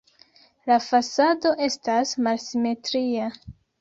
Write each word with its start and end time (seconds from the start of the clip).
La 0.69 0.77
fasado 0.85 1.51
estas 1.67 2.15
malsimetria. 2.29 3.29